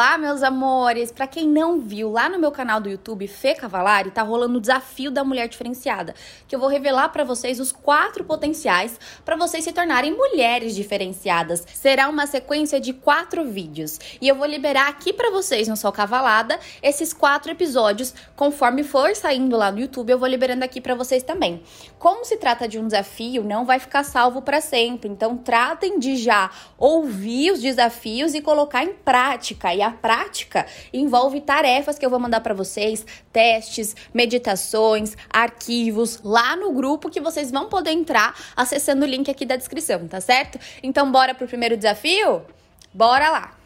[0.00, 1.12] Olá, meus amores!
[1.12, 4.60] Para quem não viu, lá no meu canal do YouTube, Fê Cavalari, tá rolando o
[4.60, 6.14] desafio da mulher diferenciada,
[6.48, 11.66] que eu vou revelar para vocês os quatro potenciais para vocês se tornarem mulheres diferenciadas.
[11.74, 15.92] Será uma sequência de quatro vídeos e eu vou liberar aqui para vocês no Sol
[15.92, 20.94] Cavalada esses quatro episódios, conforme for saindo lá no YouTube, eu vou liberando aqui para
[20.94, 21.62] vocês também.
[21.98, 26.16] Como se trata de um desafio, não vai ficar salvo para sempre, então tratem de
[26.16, 29.74] já ouvir os desafios e colocar em prática.
[29.74, 36.72] E prática envolve tarefas que eu vou mandar para vocês, testes, meditações, arquivos lá no
[36.72, 40.58] grupo que vocês vão poder entrar acessando o link aqui da descrição, tá certo?
[40.82, 42.42] Então bora pro primeiro desafio?
[42.92, 43.60] Bora lá.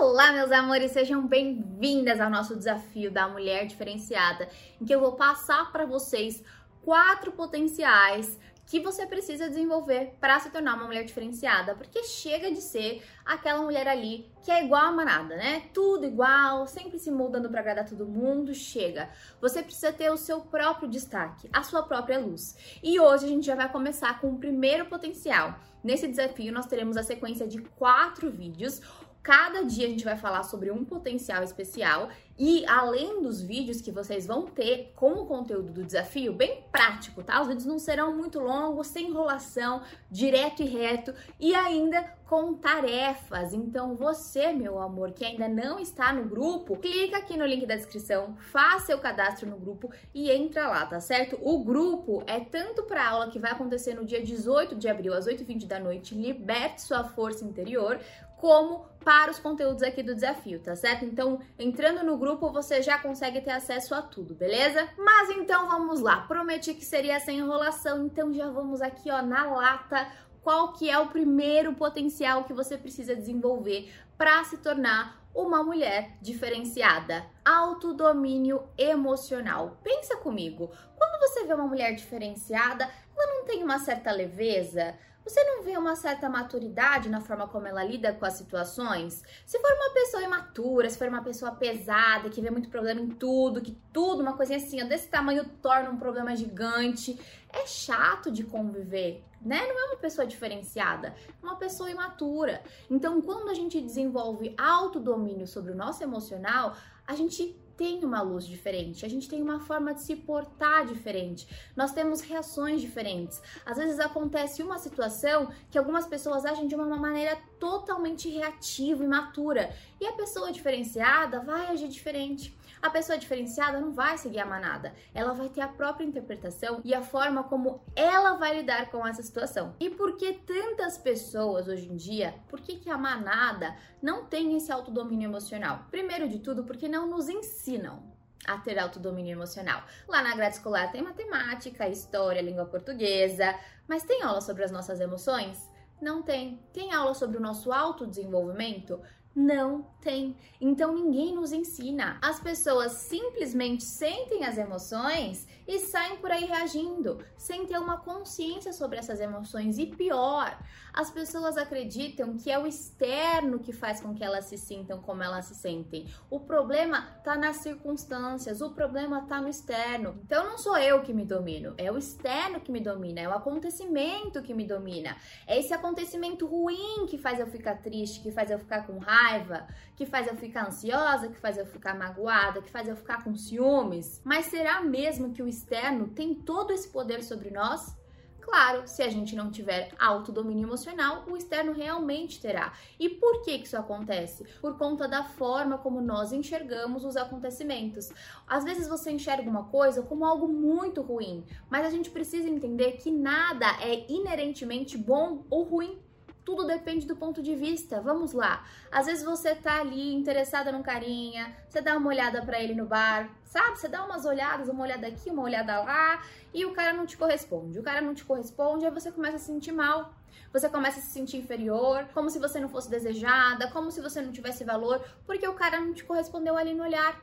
[0.00, 4.48] Olá, meus amores, sejam bem-vindas ao nosso desafio da mulher diferenciada,
[4.80, 6.42] em que eu vou passar para vocês
[6.82, 12.60] quatro potenciais que você precisa desenvolver para se tornar uma mulher diferenciada, porque chega de
[12.60, 15.62] ser aquela mulher ali que é igual a manada, né?
[15.72, 19.08] Tudo igual, sempre se moldando para agradar todo mundo, chega.
[19.40, 22.56] Você precisa ter o seu próprio destaque, a sua própria luz.
[22.82, 25.58] E hoje a gente já vai começar com o primeiro potencial.
[25.82, 28.82] Nesse desafio nós teremos a sequência de quatro vídeos
[29.28, 33.90] Cada dia a gente vai falar sobre um potencial especial e além dos vídeos que
[33.90, 37.40] vocês vão ter com o conteúdo do desafio, bem prático, tá?
[37.40, 43.52] Os vídeos não serão muito longos, sem enrolação, direto e reto e ainda com tarefas.
[43.52, 47.74] Então você, meu amor, que ainda não está no grupo, clica aqui no link da
[47.74, 51.38] descrição, faça seu cadastro no grupo e entra lá, tá certo?
[51.42, 55.26] O grupo é tanto para aula que vai acontecer no dia 18 de abril às
[55.26, 57.98] 8h20 da noite, liberte sua força interior,
[58.38, 61.04] como para os conteúdos aqui do desafio, tá certo?
[61.04, 64.88] Então, entrando no grupo, você já consegue ter acesso a tudo, beleza?
[64.96, 66.22] Mas então vamos lá.
[66.22, 70.06] Prometi que seria sem enrolação, então já vamos aqui, ó, na lata.
[70.42, 76.16] Qual que é o primeiro potencial que você precisa desenvolver para se tornar uma mulher
[76.20, 77.26] diferenciada?
[77.44, 79.78] Autodomínio emocional.
[79.82, 80.70] Pensa comigo.
[80.96, 85.76] Quando você vê uma mulher diferenciada, ela não tem uma certa leveza, você não vê
[85.76, 89.22] uma certa maturidade na forma como ela lida com as situações?
[89.44, 93.08] Se for uma pessoa imatura, se for uma pessoa pesada, que vê muito problema em
[93.08, 97.20] tudo, que tudo, uma coisinha assim, desse tamanho torna um problema gigante,
[97.52, 99.66] é chato de conviver, né?
[99.66, 102.62] Não é uma pessoa diferenciada, é uma pessoa imatura.
[102.90, 106.74] Então, quando a gente desenvolve autodomínio sobre o nosso emocional,
[107.06, 111.48] a gente tem uma luz diferente, a gente tem uma forma de se portar diferente,
[111.76, 113.40] nós temos reações diferentes.
[113.64, 119.06] Às vezes acontece uma situação que algumas pessoas agem de uma maneira totalmente reativa e
[119.06, 122.52] imatura, e a pessoa diferenciada vai agir diferente.
[122.80, 126.94] A pessoa diferenciada não vai seguir a manada, ela vai ter a própria interpretação e
[126.94, 129.74] a forma como ela vai lidar com essa situação.
[129.80, 134.56] E por que tantas pessoas hoje em dia, por que, que a manada não tem
[134.56, 135.86] esse autodomínio emocional?
[135.90, 138.16] Primeiro de tudo, porque não nos ensinam
[138.46, 139.82] a ter autodomínio emocional.
[140.06, 143.54] Lá na grade escolar tem matemática, história, língua portuguesa,
[143.86, 145.68] mas tem aula sobre as nossas emoções?
[146.00, 146.62] Não tem.
[146.72, 149.00] Tem aula sobre o nosso autodesenvolvimento?
[149.34, 150.36] Não tem.
[150.60, 152.18] Então ninguém nos ensina.
[152.20, 158.72] As pessoas simplesmente sentem as emoções e saem por aí reagindo, sem ter uma consciência
[158.72, 159.78] sobre essas emoções.
[159.78, 160.58] E pior,
[160.94, 165.22] as pessoas acreditam que é o externo que faz com que elas se sintam como
[165.22, 166.08] elas se sentem.
[166.30, 170.18] O problema tá nas circunstâncias, o problema tá no externo.
[170.24, 173.34] Então não sou eu que me domino, é o externo que me domina, é o
[173.34, 175.16] acontecimento que me domina.
[175.46, 179.66] É esse acontecimento ruim que faz eu ficar triste, que faz eu ficar com raiva,
[179.94, 183.34] que faz eu ficar ansiosa, que faz eu ficar magoada, que faz eu ficar com
[183.34, 184.22] ciúmes.
[184.24, 187.96] Mas será mesmo que o externo tem todo esse poder sobre nós?
[188.40, 192.72] Claro, se a gente não tiver autodomínio emocional, o externo realmente terá.
[192.98, 194.44] E por que isso acontece?
[194.58, 198.08] Por conta da forma como nós enxergamos os acontecimentos.
[198.46, 202.92] Às vezes você enxerga uma coisa como algo muito ruim, mas a gente precisa entender
[202.92, 205.98] que nada é inerentemente bom ou ruim
[206.48, 208.00] tudo depende do ponto de vista.
[208.00, 208.64] Vamos lá.
[208.90, 212.86] Às vezes você tá ali interessada num carinha, você dá uma olhada para ele no
[212.86, 213.78] bar, sabe?
[213.78, 216.24] Você dá umas olhadas, uma olhada aqui, uma olhada lá,
[216.54, 217.78] e o cara não te corresponde.
[217.78, 220.14] O cara não te corresponde, aí você começa a se sentir mal.
[220.50, 224.22] Você começa a se sentir inferior, como se você não fosse desejada, como se você
[224.22, 227.20] não tivesse valor, porque o cara não te correspondeu ali no olhar.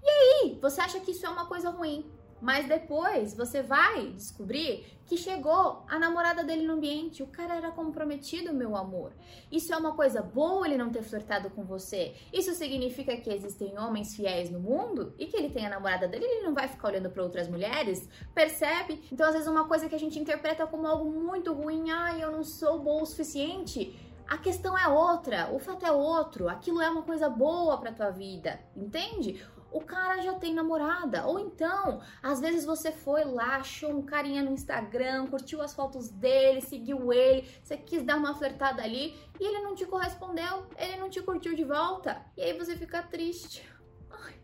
[0.00, 2.08] E aí, você acha que isso é uma coisa ruim?
[2.44, 7.22] Mas depois você vai descobrir que chegou a namorada dele no ambiente.
[7.22, 9.14] O cara era comprometido, meu amor.
[9.50, 12.14] Isso é uma coisa boa ele não ter flertado com você.
[12.30, 16.26] Isso significa que existem homens fiéis no mundo e que ele tem a namorada dele,
[16.26, 18.06] ele não vai ficar olhando para outras mulheres?
[18.34, 19.02] Percebe?
[19.10, 22.30] Então, às vezes, uma coisa que a gente interpreta como algo muito ruim, ai, eu
[22.30, 23.98] não sou boa o suficiente.
[24.26, 28.10] A questão é outra, o fato é outro, aquilo é uma coisa boa para tua
[28.10, 29.44] vida, entende?
[29.74, 31.26] O cara já tem namorada.
[31.26, 36.08] Ou então, às vezes você foi lá, achou um carinha no Instagram, curtiu as fotos
[36.08, 40.96] dele, seguiu ele, você quis dar uma flertada ali e ele não te correspondeu, ele
[40.96, 42.24] não te curtiu de volta.
[42.36, 43.68] E aí você fica triste.
[44.08, 44.34] Ai,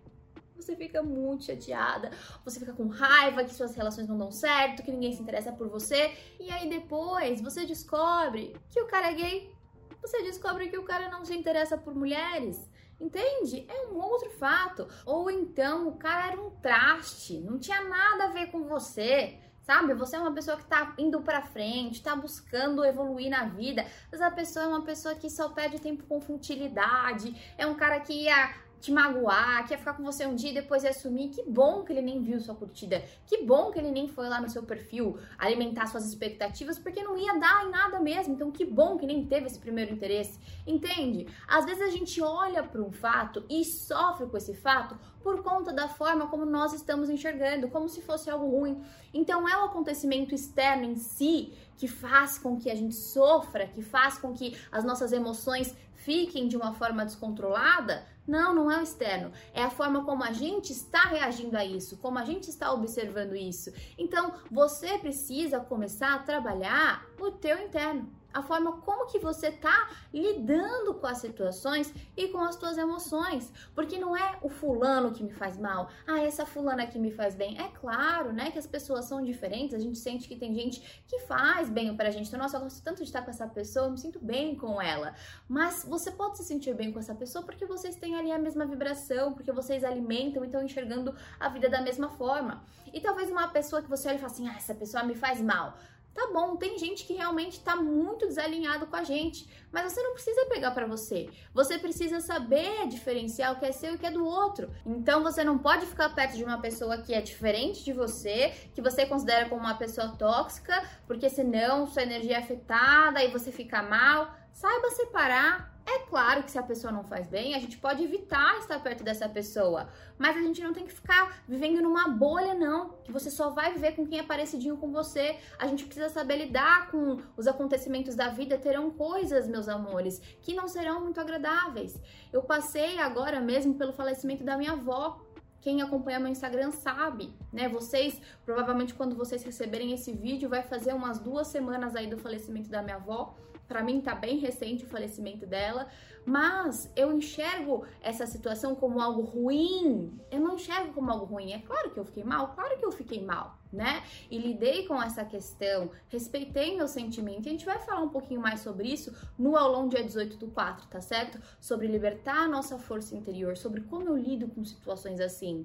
[0.56, 2.10] você fica muito chateada,
[2.44, 5.68] você fica com raiva que suas relações não dão certo, que ninguém se interessa por
[5.68, 6.12] você.
[6.40, 9.60] E aí depois você descobre que o cara é gay.
[10.02, 12.69] Você descobre que o cara não se interessa por mulheres.
[13.00, 13.66] Entende?
[13.68, 14.86] É um outro fato.
[15.06, 19.38] Ou então o cara era um traste, não tinha nada a ver com você.
[19.62, 19.94] Sabe?
[19.94, 23.86] Você é uma pessoa que tá indo pra frente, tá buscando evoluir na vida.
[24.10, 27.34] Mas a pessoa é uma pessoa que só perde tempo com futilidade.
[27.56, 30.82] É um cara que ia te magoar, quer ficar com você um dia e depois
[30.82, 31.28] ia sumir.
[31.28, 33.04] Que bom que ele nem viu sua curtida.
[33.26, 37.16] Que bom que ele nem foi lá no seu perfil alimentar suas expectativas, porque não
[37.16, 38.34] ia dar em nada mesmo.
[38.34, 40.38] Então, que bom que nem teve esse primeiro interesse.
[40.66, 41.26] Entende?
[41.46, 45.72] Às vezes a gente olha para um fato e sofre com esse fato por conta
[45.72, 48.82] da forma como nós estamos enxergando, como se fosse algo ruim.
[49.12, 53.82] Então, é o acontecimento externo em si que faz com que a gente sofra, que
[53.82, 58.04] faz com que as nossas emoções fiquem de uma forma descontrolada?
[58.30, 59.32] Não, não é o externo.
[59.52, 63.34] É a forma como a gente está reagindo a isso, como a gente está observando
[63.34, 63.72] isso.
[63.98, 69.90] Então, você precisa começar a trabalhar o teu interno a forma como que você tá
[70.12, 75.22] lidando com as situações e com as suas emoções, porque não é o fulano que
[75.22, 77.60] me faz mal, ah, essa fulana que me faz bem.
[77.60, 81.20] É claro, né, que as pessoas são diferentes, a gente sente que tem gente que
[81.20, 82.28] faz bem pra gente.
[82.28, 84.80] Então, nossa, eu gosto tanto de estar com essa pessoa, eu me sinto bem com
[84.80, 85.14] ela.
[85.48, 88.64] Mas você pode se sentir bem com essa pessoa porque vocês têm ali a mesma
[88.66, 92.62] vibração, porque vocês alimentam e estão enxergando a vida da mesma forma.
[92.92, 95.40] E talvez uma pessoa que você olha e fala assim, ah, essa pessoa me faz
[95.40, 95.76] mal.
[96.12, 100.12] Tá bom, tem gente que realmente tá muito desalinhado com a gente, mas você não
[100.12, 101.28] precisa pegar para você.
[101.54, 104.70] Você precisa saber diferenciar o que é seu e o que é do outro.
[104.84, 108.82] Então você não pode ficar perto de uma pessoa que é diferente de você, que
[108.82, 113.82] você considera como uma pessoa tóxica, porque senão sua energia é afetada e você fica
[113.82, 114.34] mal.
[114.52, 118.58] Saiba separar é claro que se a pessoa não faz bem, a gente pode evitar
[118.58, 122.90] estar perto dessa pessoa, mas a gente não tem que ficar vivendo numa bolha, não,
[123.04, 125.38] que você só vai viver com quem é parecidinho com você.
[125.58, 128.58] A gente precisa saber lidar com os acontecimentos da vida.
[128.58, 131.98] Terão coisas, meus amores, que não serão muito agradáveis.
[132.32, 135.20] Eu passei agora mesmo pelo falecimento da minha avó.
[135.60, 137.68] Quem acompanha meu Instagram sabe, né?
[137.68, 142.70] Vocês, provavelmente, quando vocês receberem esse vídeo, vai fazer umas duas semanas aí do falecimento
[142.70, 143.36] da minha avó.
[143.70, 145.86] Para mim tá bem recente o falecimento dela,
[146.26, 150.20] mas eu enxergo essa situação como algo ruim.
[150.28, 151.52] Eu não enxergo como algo ruim.
[151.52, 154.02] É claro que eu fiquei mal, claro que eu fiquei mal, né?
[154.28, 157.46] E lidei com essa questão, respeitei meu sentimento.
[157.46, 160.48] E a gente vai falar um pouquinho mais sobre isso no aulão dia 18 do
[160.48, 161.40] 4, tá certo?
[161.60, 165.64] Sobre libertar a nossa força interior, sobre como eu lido com situações assim.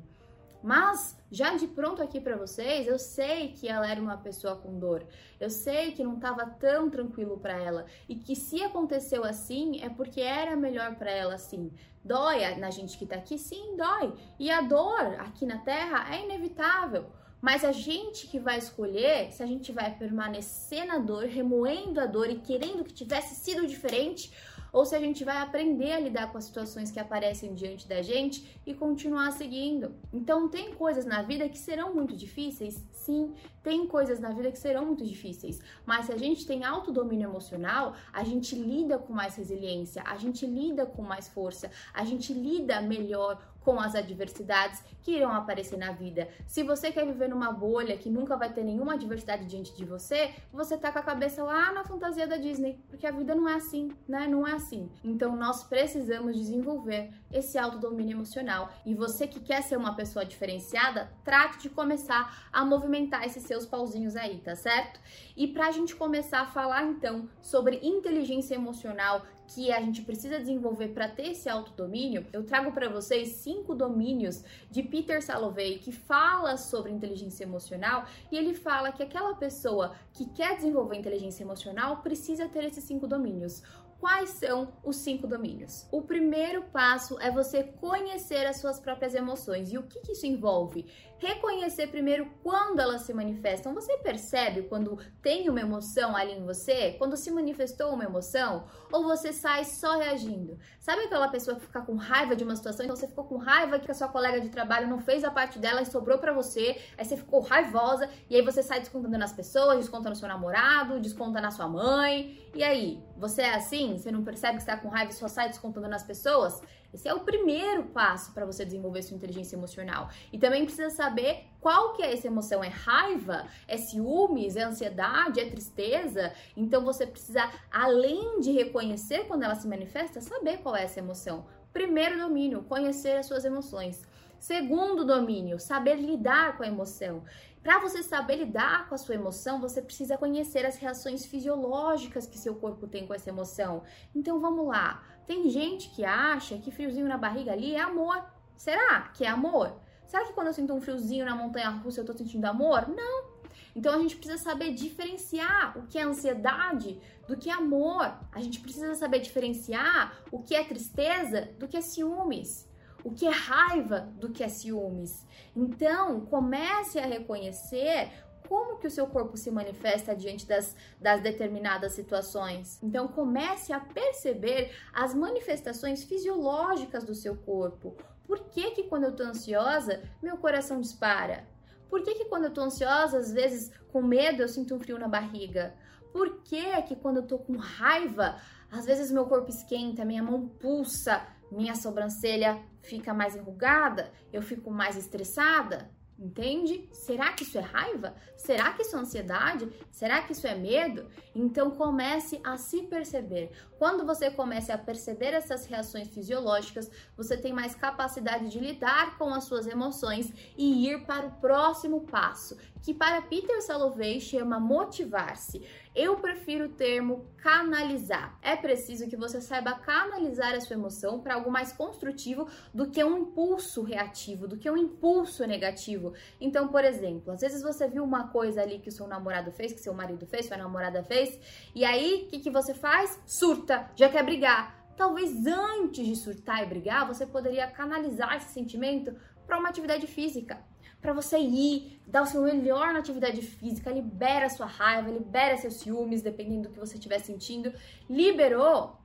[0.65, 4.79] Mas já de pronto aqui para vocês, eu sei que ela era uma pessoa com
[4.79, 5.05] dor.
[5.39, 9.89] Eu sei que não estava tão tranquilo para ela e que se aconteceu assim é
[9.89, 11.71] porque era melhor para ela assim.
[12.03, 14.15] Dói na gente que tá aqui, sim, dói.
[14.39, 17.11] E a dor aqui na Terra é inevitável.
[17.39, 22.07] Mas a gente que vai escolher se a gente vai permanecer na dor, remoendo a
[22.07, 24.33] dor e querendo que tivesse sido diferente,
[24.75, 28.01] ou se a gente vai aprender a lidar com as situações que aparecem diante da
[28.01, 29.95] gente e continuar seguindo.
[30.11, 32.83] Então, tem coisas na vida que serão muito difíceis?
[32.91, 37.29] Sim, tem coisas na vida que serão muito difíceis, mas se a gente tem autodomínio
[37.29, 42.33] emocional, a gente lida com mais resiliência, a gente lida com mais força, a gente
[42.33, 46.29] lida melhor com as adversidades que irão aparecer na vida.
[46.45, 50.33] Se você quer viver numa bolha que nunca vai ter nenhuma adversidade diante de você,
[50.53, 53.55] você tá com a cabeça lá na fantasia da Disney, porque a vida não é
[53.55, 54.27] assim, né?
[54.27, 54.89] Não é assim.
[55.03, 58.71] Então nós precisamos desenvolver esse autodomínio emocional.
[58.85, 63.65] E você que quer ser uma pessoa diferenciada, trate de começar a movimentar esses seus
[63.65, 64.99] pauzinhos aí, tá certo?
[65.35, 70.89] E pra gente começar a falar então sobre inteligência emocional, que a gente precisa desenvolver
[70.89, 76.57] para ter esse autodomínio, eu trago para vocês cinco domínios de Peter Salovey que fala
[76.57, 82.47] sobre inteligência emocional e ele fala que aquela pessoa que quer desenvolver inteligência emocional precisa
[82.47, 83.61] ter esses cinco domínios.
[83.99, 85.87] Quais são os cinco domínios?
[85.91, 89.71] O primeiro passo é você conhecer as suas próprias emoções.
[89.71, 90.85] E o que, que isso envolve?
[91.25, 93.73] Reconhecer primeiro quando elas se manifestam.
[93.73, 96.91] Você percebe quando tem uma emoção ali em você?
[96.99, 98.65] Quando se manifestou uma emoção?
[98.91, 100.59] Ou você sai só reagindo?
[100.79, 102.85] Sabe aquela pessoa que fica com raiva de uma situação?
[102.85, 105.57] Então você ficou com raiva que a sua colega de trabalho não fez a parte
[105.57, 106.79] dela e sobrou para você.
[106.95, 110.99] Aí você ficou raivosa e aí você sai descontando nas pessoas, desconta no seu namorado,
[110.99, 112.39] desconta na sua mãe.
[112.53, 113.97] E aí, você é assim?
[113.97, 116.61] Você não percebe que está com raiva e só sai descontando nas pessoas?
[116.93, 120.09] Esse é o primeiro passo para você desenvolver sua inteligência emocional.
[120.31, 122.63] E também precisa saber qual que é essa emoção.
[122.63, 123.47] É raiva?
[123.67, 124.55] É ciúmes?
[124.55, 125.39] É ansiedade?
[125.39, 126.33] É tristeza?
[126.55, 131.45] Então você precisa, além de reconhecer quando ela se manifesta, saber qual é essa emoção.
[131.73, 134.01] Primeiro domínio, conhecer as suas emoções.
[134.39, 137.23] Segundo domínio, saber lidar com a emoção.
[137.65, 142.37] Para você saber lidar com a sua emoção, você precisa conhecer as reações fisiológicas que
[142.37, 143.81] seu corpo tem com essa emoção.
[144.13, 145.03] Então vamos lá.
[145.25, 148.23] Tem gente que acha que friozinho na barriga ali é amor.
[148.55, 149.79] Será que é amor?
[150.05, 152.87] Será que quando eu sinto um friozinho na montanha russa eu tô sentindo amor?
[152.87, 153.35] Não.
[153.75, 158.13] Então a gente precisa saber diferenciar o que é ansiedade do que é amor.
[158.31, 162.69] A gente precisa saber diferenciar o que é tristeza do que é ciúmes
[163.05, 165.23] o que é raiva do que é ciúmes.
[165.55, 168.11] Então, comece a reconhecer
[168.47, 172.79] como que o seu corpo se manifesta diante das, das determinadas situações.
[172.81, 177.95] Então comece a perceber as manifestações fisiológicas do seu corpo.
[178.25, 181.47] Por que que quando eu tô ansiosa, meu coração dispara?
[181.89, 184.97] Por que que quando eu tô ansiosa, às vezes com medo, eu sinto um frio
[184.97, 185.75] na barriga?
[186.11, 188.37] Por que que quando eu tô com raiva,
[188.71, 194.71] às vezes meu corpo esquenta, minha mão pulsa, minha sobrancelha fica mais enrugada, eu fico
[194.71, 196.87] mais estressada, entende?
[196.91, 198.15] Será que isso é raiva?
[198.37, 199.69] Será que isso é ansiedade?
[199.91, 201.07] Será que isso é medo?
[201.33, 203.51] Então comece a se perceber.
[203.77, 209.33] Quando você comece a perceber essas reações fisiológicas, você tem mais capacidade de lidar com
[209.33, 215.61] as suas emoções e ir para o próximo passo, que para Peter Salovey chama motivar-se.
[215.95, 218.37] Eu prefiro o termo canalizar.
[218.41, 223.01] É preciso que você saiba canalizar a sua emoção para algo mais construtivo do que
[223.01, 226.13] um impulso reativo, do que um impulso negativo.
[226.41, 229.71] Então, por exemplo, às vezes você viu uma coisa ali que o seu namorado fez,
[229.71, 231.39] que seu marido fez, sua namorada fez,
[231.73, 233.17] e aí o que, que você faz?
[233.25, 234.85] Surta, já quer brigar.
[234.97, 239.15] Talvez antes de surtar e brigar, você poderia canalizar esse sentimento
[239.47, 240.61] para uma atividade física
[241.05, 245.75] para você ir, dar o seu melhor na atividade física, libera sua raiva, libera seus
[245.75, 247.71] ciúmes, dependendo do que você estiver sentindo.
[248.09, 248.97] Liberou,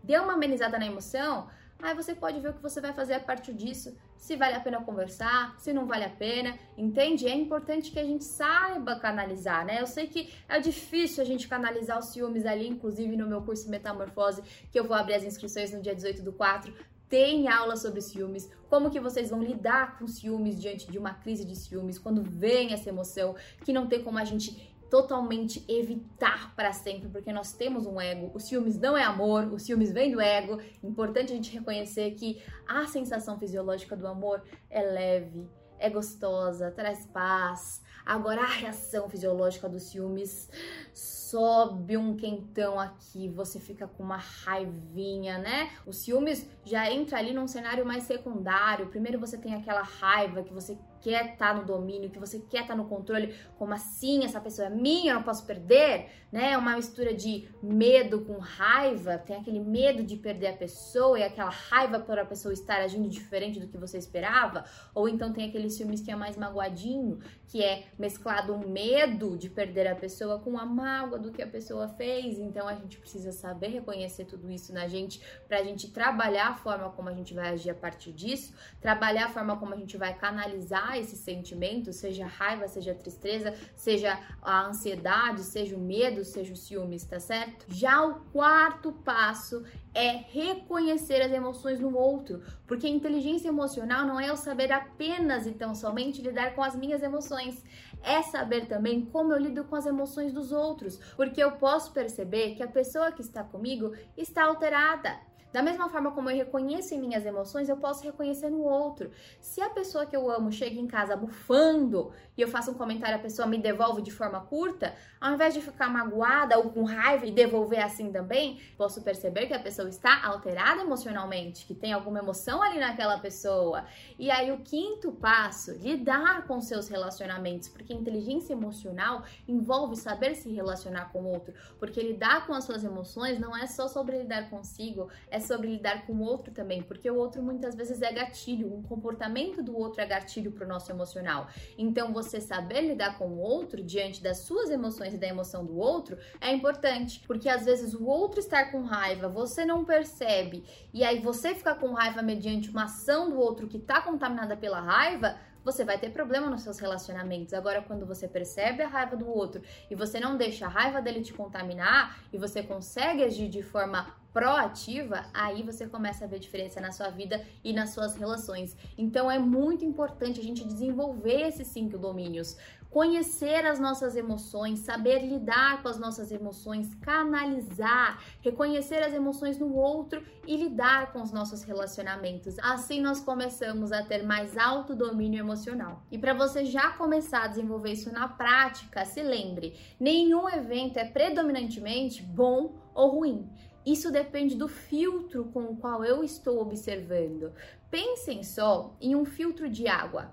[0.00, 1.48] deu uma amenizada na emoção,
[1.82, 4.60] aí você pode ver o que você vai fazer a partir disso, se vale a
[4.60, 7.26] pena conversar, se não vale a pena, entende?
[7.26, 9.80] É importante que a gente saiba canalizar, né?
[9.80, 13.68] Eu sei que é difícil a gente canalizar os ciúmes ali, inclusive no meu curso
[13.68, 16.72] Metamorfose, que eu vou abrir as inscrições no dia 18 do 4,
[17.08, 21.44] tem aula sobre ciúmes, como que vocês vão lidar com ciúmes diante de uma crise
[21.44, 23.34] de ciúmes, quando vem essa emoção
[23.64, 28.30] que não tem como a gente totalmente evitar para sempre, porque nós temos um ego.
[28.34, 30.60] O ciúmes não é amor, o ciúmes vem do ego.
[30.82, 35.48] Importante a gente reconhecer que a sensação fisiológica do amor é leve,
[35.78, 37.82] é gostosa, traz paz.
[38.04, 40.48] Agora a reação fisiológica dos ciúmes
[40.94, 45.70] sobe um quentão aqui, você fica com uma raivinha, né?
[45.84, 48.86] O ciúmes já entra ali num cenário mais secundário.
[48.86, 52.62] Primeiro você tem aquela raiva que você quer estar tá no domínio, que você quer
[52.62, 56.52] estar tá no controle, como assim essa pessoa é minha, eu não posso perder, né?
[56.52, 61.22] É uma mistura de medo com raiva, tem aquele medo de perder a pessoa e
[61.22, 64.64] aquela raiva por a pessoa estar agindo diferente do que você esperava,
[64.94, 69.48] ou então tem aqueles filmes que é mais magoadinho, que é mesclado um medo de
[69.48, 72.38] perder a pessoa com a mágoa do que a pessoa fez.
[72.38, 76.90] Então a gente precisa saber reconhecer tudo isso na gente pra gente trabalhar a forma
[76.90, 80.14] como a gente vai agir a partir disso, trabalhar a forma como a gente vai
[80.14, 86.56] canalizar esse sentimento, seja raiva, seja tristeza, seja a ansiedade, seja o medo, seja o
[86.56, 87.66] ciúmes, tá certo?
[87.68, 89.64] Já o quarto passo
[89.94, 95.46] é reconhecer as emoções no outro, porque a inteligência emocional não é eu saber apenas
[95.46, 97.64] e tão somente lidar com as minhas emoções,
[98.02, 102.54] é saber também como eu lido com as emoções dos outros, porque eu posso perceber
[102.54, 107.00] que a pessoa que está comigo está alterada Da mesma forma como eu reconheço em
[107.00, 109.10] minhas emoções, eu posso reconhecer no outro.
[109.40, 113.16] Se a pessoa que eu amo chega em casa bufando e eu faço um comentário,
[113.16, 117.26] a pessoa me devolve de forma curta, ao invés de ficar magoada ou com raiva
[117.26, 122.18] e devolver assim também, posso perceber que a pessoa está alterada emocionalmente, que tem alguma
[122.18, 123.84] emoção ali naquela pessoa.
[124.18, 130.52] E aí o quinto passo, lidar com seus relacionamentos, porque inteligência emocional envolve saber se
[130.52, 134.50] relacionar com o outro, porque lidar com as suas emoções não é só sobre lidar
[134.50, 138.72] consigo, é sobre lidar com o outro também, porque o outro muitas vezes é gatilho,
[138.72, 141.48] o comportamento do outro é gatilho para o nosso emocional.
[141.76, 145.78] Então você saber lidar com o outro diante das suas emoções e da emoção do
[145.78, 151.04] outro é importante, porque às vezes o outro estar com raiva, você não percebe, e
[151.04, 155.36] aí você fica com raiva mediante uma ação do outro que está contaminada pela raiva,
[155.70, 157.52] você vai ter problema nos seus relacionamentos.
[157.52, 159.60] Agora, quando você percebe a raiva do outro
[159.90, 164.16] e você não deixa a raiva dele te contaminar e você consegue agir de forma
[164.32, 168.76] proativa, aí você começa a ver diferença na sua vida e nas suas relações.
[168.96, 172.56] Então é muito importante a gente desenvolver esses cinco domínios
[172.90, 179.74] conhecer as nossas emoções, saber lidar com as nossas emoções, canalizar, reconhecer as emoções no
[179.74, 182.58] outro e lidar com os nossos relacionamentos.
[182.60, 186.02] Assim nós começamos a ter mais alto domínio emocional.
[186.10, 191.04] E para você já começar a desenvolver isso na prática, se lembre, nenhum evento é
[191.04, 193.48] predominantemente bom ou ruim.
[193.84, 197.52] Isso depende do filtro com o qual eu estou observando.
[197.90, 200.32] Pensem só em um filtro de água.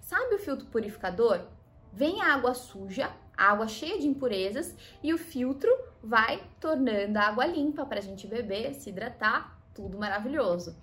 [0.00, 1.46] Sabe o filtro purificador?
[1.92, 5.70] Vem a água suja, a água cheia de impurezas, e o filtro
[6.02, 10.76] vai tornando a água limpa para a gente beber, se hidratar, tudo maravilhoso.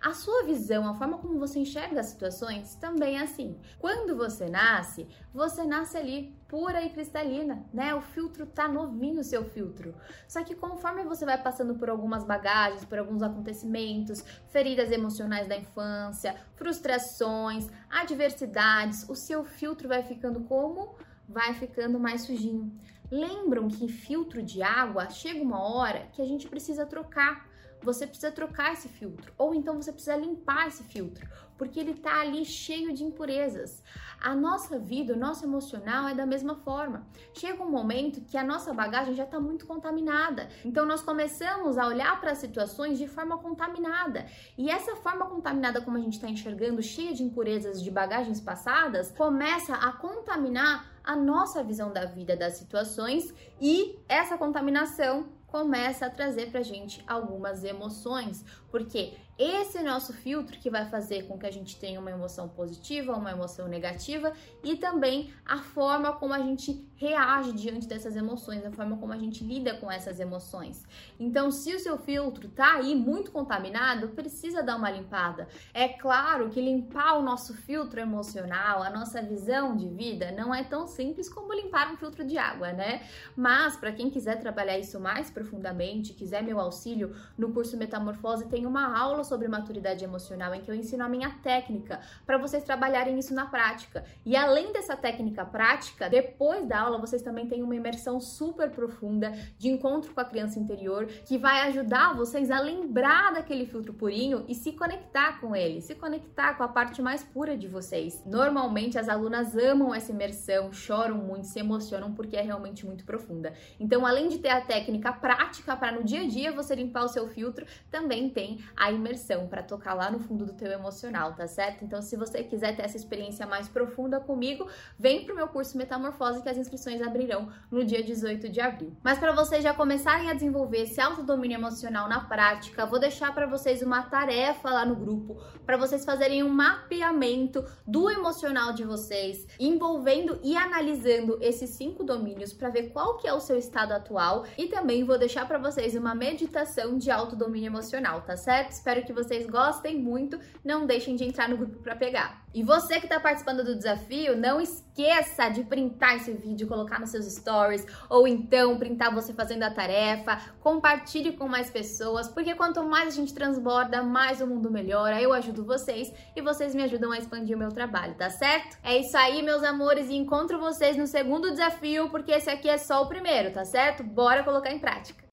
[0.00, 3.58] A sua visão, a forma como você enxerga as situações também é assim.
[3.78, 7.94] Quando você nasce, você nasce ali pura e cristalina, né?
[7.94, 9.94] O filtro tá novinho, o seu filtro.
[10.28, 15.56] Só que conforme você vai passando por algumas bagagens, por alguns acontecimentos, feridas emocionais da
[15.56, 20.94] infância, frustrações, adversidades, o seu filtro vai ficando como?
[21.28, 22.72] Vai ficando mais sujinho.
[23.10, 27.48] Lembram que filtro de água chega uma hora que a gente precisa trocar
[27.86, 31.26] você precisa trocar esse filtro, ou então você precisa limpar esse filtro,
[31.56, 33.82] porque ele tá ali cheio de impurezas.
[34.20, 37.06] A nossa vida, o nosso emocional é da mesma forma.
[37.32, 40.48] Chega um momento que a nossa bagagem já está muito contaminada.
[40.64, 44.26] Então nós começamos a olhar para as situações de forma contaminada.
[44.58, 49.12] E essa forma contaminada como a gente está enxergando, cheia de impurezas de bagagens passadas,
[49.12, 56.10] começa a contaminar a nossa visão da vida, das situações, e essa contaminação começa a
[56.10, 61.50] trazer pra gente algumas emoções, porque esse nosso filtro que vai fazer com que a
[61.50, 64.32] gente tenha uma emoção positiva, uma emoção negativa
[64.64, 69.18] e também a forma como a gente reage diante dessas emoções, a forma como a
[69.18, 70.86] gente lida com essas emoções.
[71.20, 75.46] Então, se o seu filtro tá aí muito contaminado, precisa dar uma limpada.
[75.74, 80.64] É claro que limpar o nosso filtro emocional, a nossa visão de vida, não é
[80.64, 83.06] tão simples como limpar um filtro de água, né?
[83.36, 88.64] Mas para quem quiser trabalhar isso mais profundamente, quiser meu auxílio, no curso Metamorfose tem
[88.64, 93.18] uma aula sobre maturidade emocional em que eu ensino a minha técnica para vocês trabalharem
[93.18, 94.04] isso na prática.
[94.24, 99.32] E além dessa técnica prática, depois da aula vocês também têm uma imersão super profunda
[99.58, 104.44] de encontro com a criança interior que vai ajudar vocês a lembrar daquele filtro purinho
[104.48, 108.22] e se conectar com ele, se conectar com a parte mais pura de vocês.
[108.24, 113.52] Normalmente as alunas amam essa imersão, choram muito, se emocionam porque é realmente muito profunda.
[113.78, 117.08] Então, além de ter a técnica prática para no dia a dia você limpar o
[117.08, 119.15] seu filtro, também tem a imersão
[119.48, 121.84] para tocar lá no fundo do teu emocional, tá certo?
[121.84, 126.42] Então, se você quiser ter essa experiência mais profunda comigo, vem pro meu curso Metamorfose
[126.42, 128.96] que as inscrições abrirão no dia 18 de abril.
[129.02, 133.46] Mas para vocês já começarem a desenvolver esse autodomínio emocional na prática, vou deixar para
[133.46, 139.46] vocês uma tarefa lá no grupo para vocês fazerem um mapeamento do emocional de vocês,
[139.58, 144.44] envolvendo e analisando esses cinco domínios para ver qual que é o seu estado atual
[144.56, 148.70] e também vou deixar para vocês uma meditação de autodomínio emocional, tá certo?
[148.70, 150.38] Espero que vocês gostem muito.
[150.64, 152.46] Não deixem de entrar no grupo para pegar.
[152.56, 157.10] E você que está participando do desafio, não esqueça de printar esse vídeo, colocar nos
[157.10, 162.82] seus stories, ou então printar você fazendo a tarefa, compartilhe com mais pessoas, porque quanto
[162.82, 165.20] mais a gente transborda, mais o mundo melhora.
[165.20, 168.78] Eu ajudo vocês e vocês me ajudam a expandir o meu trabalho, tá certo?
[168.82, 172.78] É isso aí, meus amores, e encontro vocês no segundo desafio, porque esse aqui é
[172.78, 174.02] só o primeiro, tá certo?
[174.02, 175.26] Bora colocar em prática.